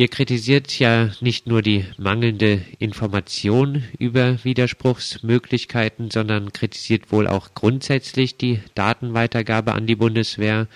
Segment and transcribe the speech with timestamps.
[0.00, 8.38] Ihr kritisiert ja nicht nur die mangelnde Information über Widerspruchsmöglichkeiten, sondern kritisiert wohl auch grundsätzlich
[8.38, 10.68] die Datenweitergabe an die Bundeswehr.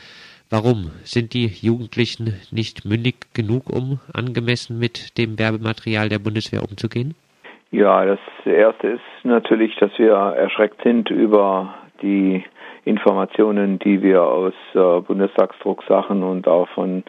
[0.51, 7.15] Warum sind die Jugendlichen nicht mündig genug, um angemessen mit dem Werbematerial der Bundeswehr umzugehen?
[7.71, 12.45] Ja, das Erste ist natürlich, dass wir erschreckt sind über die
[12.85, 17.05] Informationen, die wir aus äh, Bundestagsdrucksachen und auch von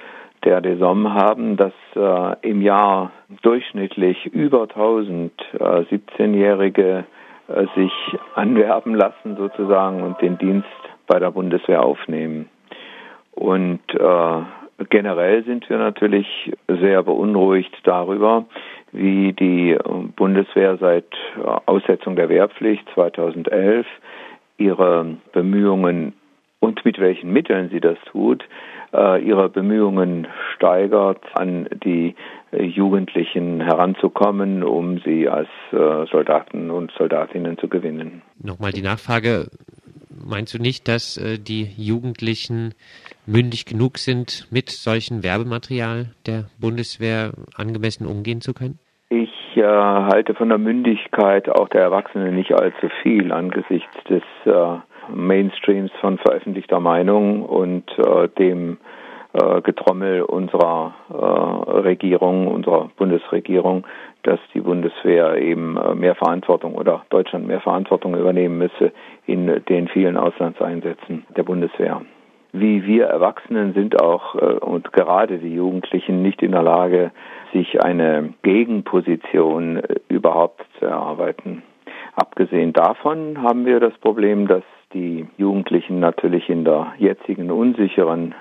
[0.45, 7.05] der DESOM haben, dass äh, im Jahr durchschnittlich über 1000 äh, 17-Jährige
[7.47, 7.91] äh, sich
[8.35, 10.67] anwerben lassen sozusagen und den Dienst
[11.07, 12.49] bei der Bundeswehr aufnehmen.
[13.31, 16.27] Und äh, generell sind wir natürlich
[16.67, 18.45] sehr beunruhigt darüber,
[18.91, 19.77] wie die
[20.15, 21.05] Bundeswehr seit
[21.65, 23.85] Aussetzung der Wehrpflicht 2011
[24.57, 26.13] ihre Bemühungen
[26.65, 28.43] und mit welchen Mitteln sie das tut,
[28.93, 32.15] äh, ihre Bemühungen steigert, an die
[32.51, 38.21] äh, Jugendlichen heranzukommen, um sie als äh, Soldaten und Soldatinnen zu gewinnen.
[38.41, 39.47] Nochmal die Nachfrage,
[40.09, 42.73] meinst du nicht, dass äh, die Jugendlichen
[43.25, 48.79] mündig genug sind, mit solchem Werbematerial der Bundeswehr angemessen umgehen zu können?
[49.09, 54.77] Ich äh, halte von der Mündigkeit auch der Erwachsenen nicht allzu viel angesichts des äh,
[55.13, 58.77] Mainstreams von veröffentlichter Meinung und äh, dem
[59.33, 63.85] äh, Getrommel unserer äh, Regierung, unserer Bundesregierung,
[64.23, 68.91] dass die Bundeswehr eben äh, mehr Verantwortung oder Deutschland mehr Verantwortung übernehmen müsse
[69.25, 72.01] in den vielen Auslandseinsätzen der Bundeswehr.
[72.53, 77.11] Wie wir Erwachsenen sind auch äh, und gerade die Jugendlichen nicht in der Lage,
[77.51, 81.63] sich eine Gegenposition äh, überhaupt zu erarbeiten.
[82.15, 84.63] Abgesehen davon haben wir das Problem, dass
[84.95, 88.33] die Jugendlichen natürlich in der jetzigen unsicheren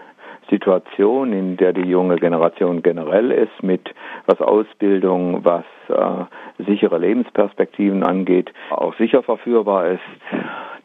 [0.49, 3.95] Situation, in der die junge Generation generell ist, mit
[4.27, 10.01] was Ausbildung, was äh, sichere Lebensperspektiven angeht, auch sicher verführbar ist,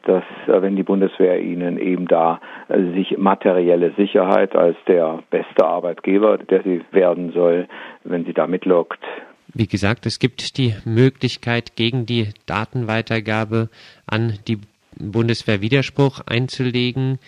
[0.03, 5.65] dass äh, wenn die Bundeswehr ihnen eben da äh, sich materielle Sicherheit als der beste
[5.65, 7.67] Arbeitgeber, der sie werden soll,
[8.03, 9.03] wenn sie da mitlockt,
[9.51, 13.69] wie gesagt, es gibt die Möglichkeit, gegen die Datenweitergabe
[14.05, 14.59] an die
[14.97, 17.19] Bundeswehr Widerspruch einzulegen.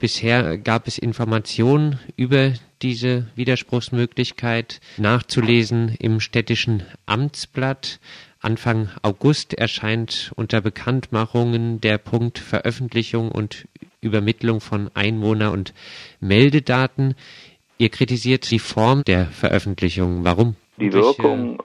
[0.00, 2.52] Bisher gab es Informationen über
[2.82, 8.00] diese Widerspruchsmöglichkeit nachzulesen im städtischen Amtsblatt.
[8.40, 13.66] Anfang August erscheint unter Bekanntmachungen der Punkt Veröffentlichung und
[14.02, 15.72] Übermittlung von Einwohner- und
[16.20, 17.14] Meldedaten.
[17.78, 20.24] Ihr kritisiert die Form der Veröffentlichung.
[20.24, 20.56] Warum?
[20.76, 21.58] Die Wirkung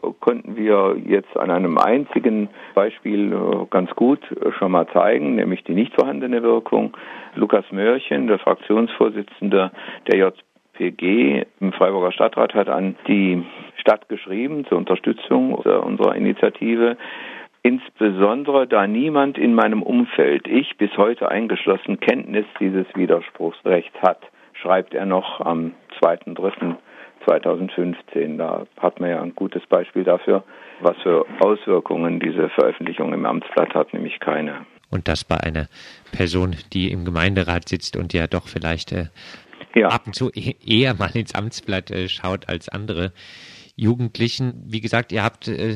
[0.59, 5.73] wir jetzt an einem einzigen Beispiel äh, ganz gut äh, schon mal zeigen, nämlich die
[5.73, 6.95] nicht vorhandene Wirkung.
[7.35, 9.71] Lukas Mörchen, der Fraktionsvorsitzende
[10.07, 10.33] der
[10.79, 13.43] JPG im Freiburger Stadtrat, hat an die
[13.77, 16.97] Stadt geschrieben zur Unterstützung unserer Initiative.
[17.61, 24.19] Insbesondere da niemand in meinem Umfeld, ich bis heute eingeschlossen, Kenntnis dieses Widerspruchsrechts hat,
[24.53, 26.75] schreibt er noch am 2.3.
[27.29, 28.37] 2015.
[28.37, 30.43] Da hat man ja ein gutes Beispiel dafür,
[30.81, 34.65] was für Auswirkungen diese Veröffentlichung im Amtsblatt hat, nämlich keine.
[34.89, 35.67] Und das bei einer
[36.11, 39.05] Person, die im Gemeinderat sitzt und ja doch vielleicht äh,
[39.75, 39.89] ja.
[39.89, 43.11] ab und zu e-, eher mal ins Amtsblatt äh, schaut als andere.
[43.75, 44.63] Jugendlichen.
[44.65, 45.75] Wie gesagt, ihr habt äh,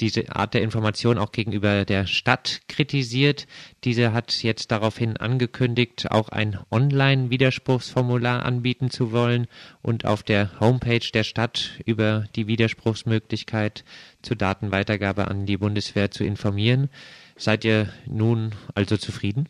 [0.00, 3.46] diese Art der Information auch gegenüber der Stadt kritisiert.
[3.84, 9.46] Diese hat jetzt daraufhin angekündigt, auch ein Online-Widerspruchsformular anbieten zu wollen
[9.82, 13.84] und auf der Homepage der Stadt über die Widerspruchsmöglichkeit
[14.22, 16.88] zur Datenweitergabe an die Bundeswehr zu informieren.
[17.36, 19.48] Seid ihr nun also zufrieden?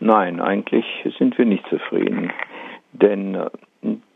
[0.00, 0.84] Nein, eigentlich
[1.18, 2.32] sind wir nicht zufrieden.
[2.92, 3.50] Denn äh,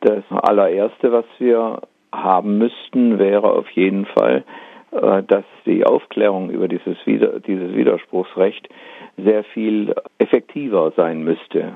[0.00, 1.80] das allererste, was wir
[2.12, 4.44] haben müssten, wäre auf jeden Fall,
[5.26, 8.68] dass die Aufklärung über dieses, dieses Widerspruchsrecht
[9.16, 11.72] sehr viel effektiver sein müsste.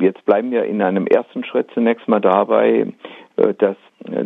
[0.00, 2.86] Jetzt bleiben wir in einem ersten Schritt zunächst mal dabei,
[3.36, 3.76] äh, dass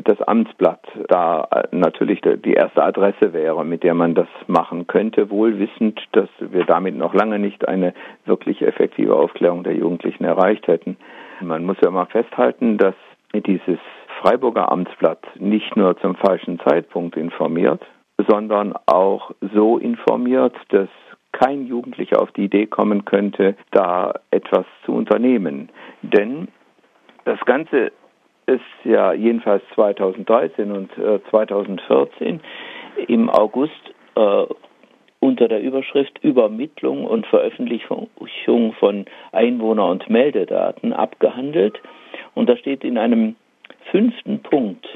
[0.05, 5.59] das Amtsblatt da natürlich die erste Adresse wäre, mit der man das machen könnte, wohl
[5.59, 7.93] wissend, dass wir damit noch lange nicht eine
[8.25, 10.97] wirklich effektive Aufklärung der Jugendlichen erreicht hätten.
[11.43, 12.95] Man muss ja mal festhalten, dass
[13.35, 13.79] dieses
[14.23, 17.83] Freiburger Amtsblatt nicht nur zum falschen Zeitpunkt informiert,
[18.29, 20.89] sondern auch so informiert, dass
[21.33, 25.69] kein Jugendlicher auf die Idee kommen könnte, da etwas zu unternehmen.
[26.03, 26.49] Denn
[27.25, 27.93] das Ganze
[28.47, 32.41] ist ja jedenfalls 2013 und äh, 2014
[33.09, 33.73] im August
[34.15, 34.45] äh,
[35.21, 38.09] unter der Überschrift Übermittlung und Veröffentlichung
[38.79, 41.81] von Einwohner- und Meldedaten abgehandelt.
[42.35, 43.37] Und da steht in einem
[43.91, 44.87] fünften Punkt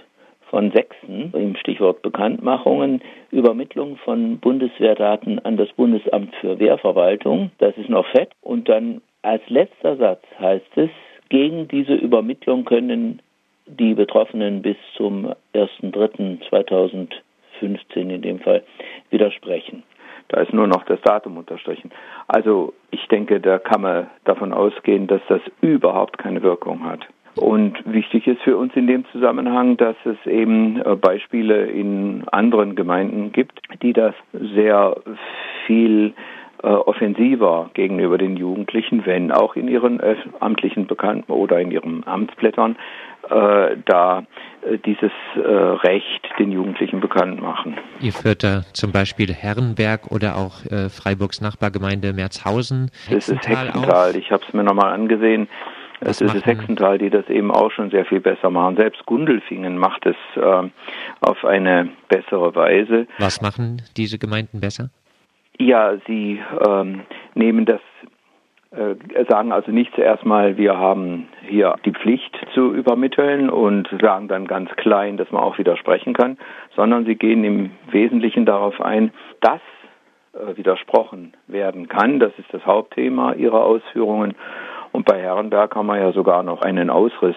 [0.50, 3.00] von Sechsten im Stichwort Bekanntmachungen,
[3.30, 7.52] Übermittlung von Bundeswehrdaten an das Bundesamt für Wehrverwaltung.
[7.58, 8.32] Das ist noch fett.
[8.42, 10.90] Und dann als letzter Satz heißt es,
[11.28, 13.22] gegen diese Übermittlung können
[13.66, 17.10] die Betroffenen bis zum 1.3.2015
[17.96, 18.64] in dem Fall
[19.10, 19.84] widersprechen.
[20.28, 21.92] Da ist nur noch das Datum unterstrichen.
[22.26, 27.06] Also ich denke, da kann man davon ausgehen, dass das überhaupt keine Wirkung hat.
[27.40, 32.76] Und wichtig ist für uns in dem Zusammenhang, dass es eben äh, Beispiele in anderen
[32.76, 34.14] Gemeinden gibt, die das
[34.54, 34.96] sehr
[35.66, 36.12] viel
[36.62, 40.00] äh, offensiver gegenüber den Jugendlichen, wenn auch in ihren
[40.40, 42.76] amtlichen Bekannten oder in ihren Amtsblättern
[43.30, 44.24] äh, da
[44.62, 47.76] äh, dieses äh, Recht den Jugendlichen bekannt machen.
[48.00, 52.90] Ihr führt da zum Beispiel Herrenberg oder auch äh, Freiburgs Nachbargemeinde Merzhausen.
[53.08, 54.08] Das ist Hexental.
[54.08, 54.16] Auf.
[54.16, 55.48] Ich habe es mir nochmal angesehen.
[56.00, 58.76] Es ist das Hexental, die das eben auch schon sehr viel besser machen.
[58.76, 60.68] Selbst Gundelfingen macht es äh,
[61.20, 63.06] auf eine bessere Weise.
[63.18, 64.90] Was machen diese Gemeinden besser?
[65.58, 67.02] Ja, sie ähm,
[67.34, 67.80] nehmen das
[68.70, 68.94] äh,
[69.28, 74.46] sagen also nicht zuerst mal, wir haben hier die Pflicht zu übermitteln und sagen dann
[74.46, 76.38] ganz klein, dass man auch widersprechen kann,
[76.76, 79.60] sondern sie gehen im Wesentlichen darauf ein, dass
[80.32, 82.20] äh, widersprochen werden kann.
[82.20, 84.36] Das ist das Hauptthema ihrer Ausführungen.
[84.92, 87.36] Und bei Herrenberg haben wir ja sogar noch einen Ausriss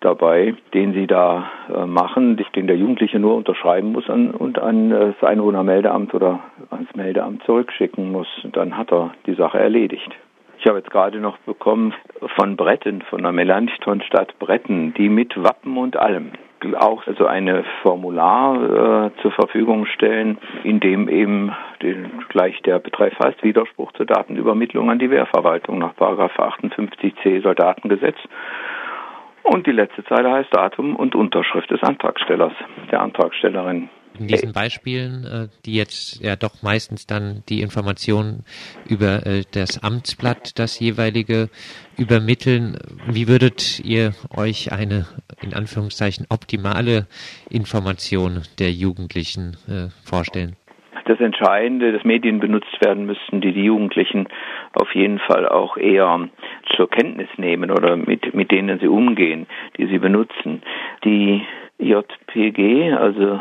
[0.00, 5.12] dabei, den sie da äh, machen, den der Jugendliche nur unterschreiben muss und an äh,
[5.18, 6.40] das Einwohnermeldeamt oder
[6.70, 8.28] ans Meldeamt zurückschicken muss.
[8.52, 10.10] Dann hat er die Sache erledigt.
[10.58, 11.94] Ich habe jetzt gerade noch bekommen
[12.36, 16.32] von Bretten, von der Melanchthon-Stadt Bretten, die mit Wappen und allem
[16.74, 21.52] auch also eine Formular äh, zur Verfügung stellen, in dem eben
[21.82, 28.16] den, gleich der Betreff heißt Widerspruch zur Datenübermittlung an die Wehrverwaltung nach 58c Soldatengesetz.
[29.42, 32.54] Und die letzte Zeile heißt Datum und Unterschrift des Antragstellers,
[32.90, 38.44] der Antragstellerin in diesen Beispielen, äh, die jetzt ja doch meistens dann die Informationen
[38.88, 41.48] über äh, das Amtsblatt, das jeweilige
[41.96, 42.76] übermitteln,
[43.08, 45.06] wie würdet ihr euch eine
[45.42, 47.06] in Anführungszeichen optimale
[47.50, 50.56] Information der Jugendlichen äh, vorstellen?
[51.06, 54.26] das Entscheidende, dass Medien benutzt werden müssten, die die Jugendlichen
[54.72, 56.28] auf jeden Fall auch eher
[56.74, 59.46] zur Kenntnis nehmen oder mit, mit denen sie umgehen,
[59.76, 60.62] die sie benutzen.
[61.04, 61.42] Die
[61.78, 63.40] JPG, also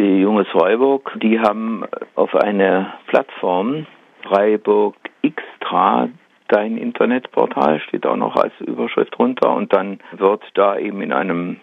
[0.00, 3.86] die Junges Freiburg, die haben auf eine Plattform
[4.22, 6.08] Freiburg Xtra
[6.48, 11.58] dein Internetportal steht auch noch als Überschrift runter und dann wird da eben in einem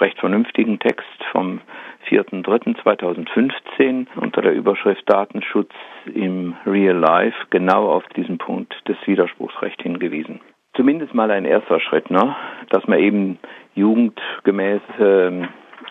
[0.00, 1.60] recht vernünftigen Text vom
[2.08, 5.70] 4.3.2015 unter der Überschrift Datenschutz
[6.12, 10.40] im Real Life genau auf diesen Punkt des Widerspruchsrechts hingewiesen.
[10.74, 12.34] Zumindest mal ein erster Schritt, ne?
[12.70, 13.38] dass man eben
[13.74, 15.48] jugendgemäße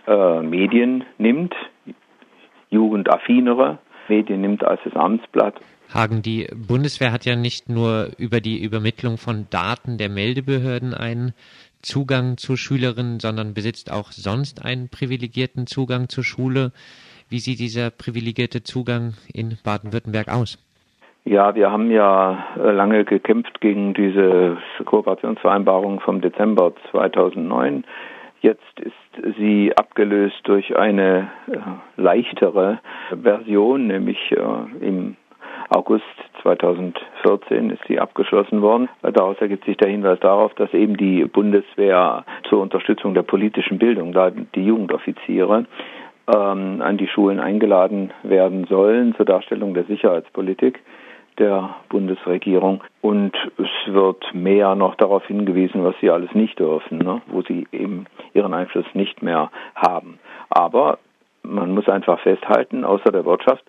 [0.08, 1.56] äh, Medien nimmt,
[2.74, 3.78] jugendaffinere
[4.10, 5.56] Medien nimmt als das Amtsblatt.
[5.94, 11.34] Hagen, die Bundeswehr hat ja nicht nur über die Übermittlung von Daten der Meldebehörden einen
[11.82, 16.72] Zugang zu Schülerinnen, sondern besitzt auch sonst einen privilegierten Zugang zur Schule.
[17.30, 20.58] Wie sieht dieser privilegierte Zugang in Baden-Württemberg aus?
[21.26, 27.86] Ja, wir haben ja äh, lange gekämpft gegen diese Kooperationsvereinbarung vom Dezember 2009.
[28.44, 31.58] Jetzt ist sie abgelöst durch eine äh,
[31.96, 32.80] leichtere
[33.22, 35.16] Version, nämlich äh, im
[35.70, 36.04] August
[36.42, 38.90] 2014 ist sie abgeschlossen worden.
[39.02, 44.12] Daraus ergibt sich der Hinweis darauf, dass eben die Bundeswehr zur Unterstützung der politischen Bildung,
[44.12, 45.64] da die Jugendoffiziere,
[46.28, 50.82] ähm, an die Schulen eingeladen werden sollen zur Darstellung der Sicherheitspolitik
[51.40, 57.22] der Bundesregierung und es wird mehr noch darauf hingewiesen, was sie alles nicht dürfen, ne?
[57.28, 60.20] wo sie eben ihren Einfluss nicht mehr haben.
[60.50, 61.00] Aber
[61.44, 63.64] man muss einfach festhalten, außer der Wirtschaft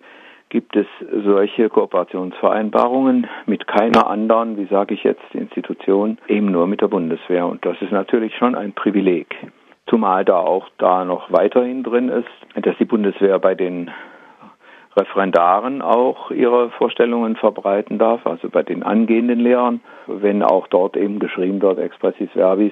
[0.49, 0.85] gibt es
[1.25, 7.45] solche Kooperationsvereinbarungen mit keiner anderen, wie sage ich jetzt, Institution, eben nur mit der Bundeswehr.
[7.45, 9.35] Und das ist natürlich schon ein Privileg.
[9.87, 13.91] Zumal da auch da noch weiterhin drin ist, dass die Bundeswehr bei den
[14.95, 21.19] Referendaren auch ihre Vorstellungen verbreiten darf, also bei den angehenden Lehrern, wenn auch dort eben
[21.19, 22.71] geschrieben wird, expressis verbis,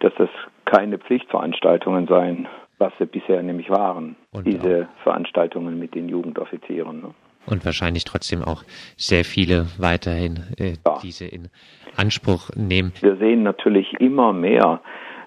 [0.00, 0.28] dass das
[0.64, 2.46] keine Pflichtveranstaltungen seien,
[2.78, 5.02] was sie bisher nämlich waren, Und diese auch.
[5.02, 7.00] Veranstaltungen mit den Jugendoffizieren.
[7.00, 7.14] Ne?
[7.46, 8.62] Und wahrscheinlich trotzdem auch
[8.96, 10.98] sehr viele weiterhin äh, ja.
[11.02, 11.48] diese in
[11.96, 12.92] Anspruch nehmen.
[13.00, 14.80] Wir sehen natürlich immer mehr,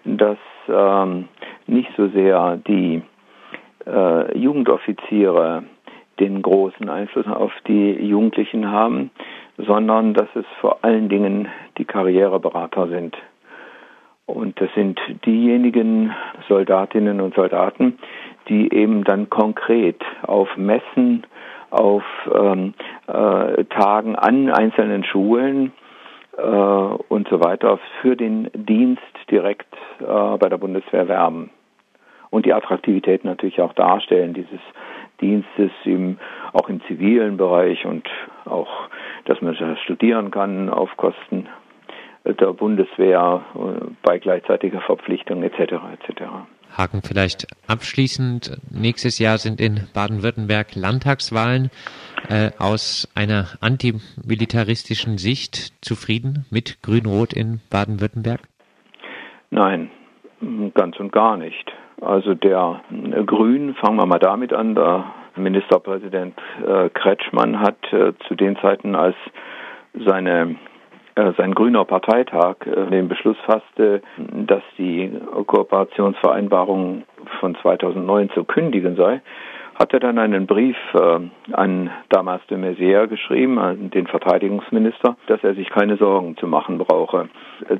[0.05, 0.37] dass
[0.67, 1.27] ähm,
[1.67, 3.01] nicht so sehr die
[3.85, 5.63] äh, Jugendoffiziere
[6.19, 9.11] den großen Einfluss auf die Jugendlichen haben,
[9.57, 13.15] sondern dass es vor allen Dingen die Karriereberater sind.
[14.25, 16.13] Und das sind diejenigen
[16.47, 17.99] Soldatinnen und Soldaten,
[18.49, 21.25] die eben dann konkret auf Messen,
[21.69, 22.03] auf
[22.33, 22.73] ähm,
[23.07, 25.73] äh, Tagen an einzelnen Schulen
[26.37, 31.49] äh, und so weiter für den Dienst direkt äh, bei der Bundeswehr werben.
[32.29, 34.59] Und die Attraktivität natürlich auch darstellen dieses
[35.21, 36.17] Dienstes im,
[36.53, 38.07] auch im zivilen Bereich und
[38.45, 38.89] auch,
[39.25, 41.47] dass man studieren kann auf Kosten
[42.25, 45.73] der Bundeswehr äh, bei gleichzeitiger Verpflichtung etc.
[45.93, 46.23] etc.
[46.75, 48.57] Haken vielleicht abschließend.
[48.71, 51.69] Nächstes Jahr sind in Baden-Württemberg Landtagswahlen.
[52.27, 58.41] Äh, aus einer antimilitaristischen Sicht zufrieden mit Grün-Rot in Baden-Württemberg?
[59.51, 59.91] Nein,
[60.73, 61.71] ganz und gar nicht.
[62.01, 68.13] Also der äh, Grün, fangen wir mal damit an, der Ministerpräsident äh, Kretschmann hat äh,
[68.27, 69.15] zu den Zeiten, als
[70.05, 70.55] seine
[71.37, 75.09] sein grüner Parteitag den Beschluss fasste, dass die
[75.47, 77.03] Kooperationsvereinbarung
[77.39, 79.21] von 2009 zu kündigen sei,
[79.79, 80.75] hat er dann einen Brief
[81.53, 86.79] an damals de Maizière geschrieben, an den Verteidigungsminister, dass er sich keine Sorgen zu machen
[86.79, 87.29] brauche.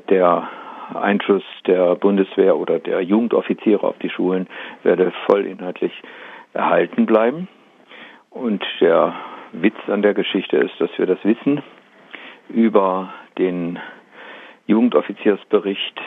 [0.08, 0.48] Der
[0.94, 4.46] Einfluss der Bundeswehr oder der Jugendoffiziere auf die Schulen
[4.82, 5.92] werde vollinhaltlich
[6.52, 7.48] erhalten bleiben.
[8.30, 9.14] Und der
[9.52, 11.62] Witz an der Geschichte ist, dass wir das wissen
[12.48, 13.78] über den
[14.66, 16.00] Jugendoffiziersbericht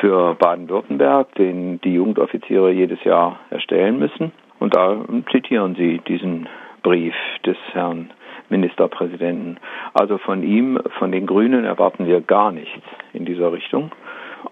[0.00, 4.32] für Baden-Württemberg, den die Jugendoffiziere jedes Jahr erstellen müssen.
[4.58, 6.48] Und da zitieren sie diesen
[6.82, 7.14] Brief
[7.44, 8.10] des Herrn
[8.48, 9.58] Ministerpräsidenten.
[9.92, 13.90] Also von ihm, von den Grünen erwarten wir gar nichts in dieser Richtung.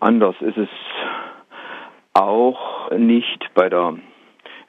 [0.00, 0.68] Anders ist es
[2.14, 3.94] auch nicht bei der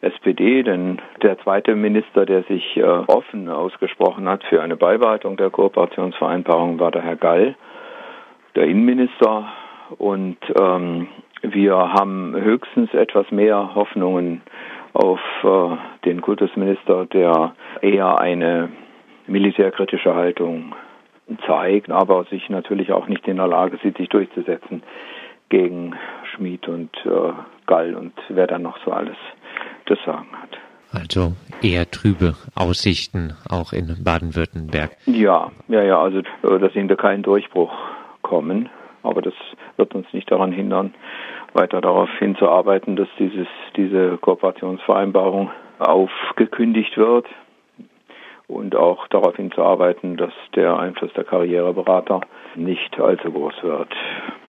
[0.01, 5.49] SPD, denn der zweite Minister, der sich äh, offen ausgesprochen hat für eine Beibehaltung der
[5.49, 7.55] Kooperationsvereinbarung, war der Herr Gall,
[8.55, 9.47] der Innenminister.
[9.97, 11.07] Und ähm,
[11.41, 14.41] wir haben höchstens etwas mehr Hoffnungen
[14.93, 18.69] auf äh, den Kultusminister, der eher eine
[19.27, 20.75] militärkritische Haltung
[21.45, 24.83] zeigt, aber sich natürlich auch nicht in der Lage sieht, sich durchzusetzen
[25.49, 25.95] gegen
[26.33, 27.33] Schmid und äh,
[27.65, 29.17] Gall und wer dann noch so alles
[29.85, 30.57] das Sagen hat.
[30.91, 34.91] Also eher trübe Aussichten auch in Baden-Württemberg.
[35.05, 36.23] Ja, ja, ja, also äh,
[36.59, 37.73] da sehen wir keinen Durchbruch
[38.21, 38.69] kommen,
[39.03, 39.33] aber das
[39.77, 40.93] wird uns nicht daran hindern,
[41.53, 47.27] weiter darauf hinzuarbeiten, dass dieses, diese Kooperationsvereinbarung aufgekündigt wird
[48.47, 52.21] und auch darauf hinzuarbeiten, dass der Einfluss der Karriereberater
[52.55, 53.89] nicht allzu groß wird.